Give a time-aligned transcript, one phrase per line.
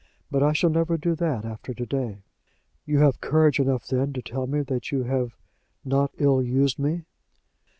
[0.31, 2.23] But I shall never do that after to day."
[2.87, 5.37] "You have courage enough, then, to tell me that you have
[5.85, 7.03] not ill used me?"